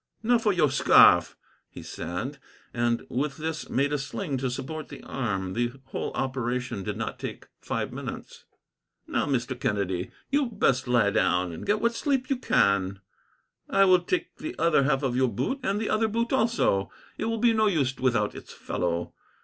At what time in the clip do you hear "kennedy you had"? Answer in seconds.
9.59-10.59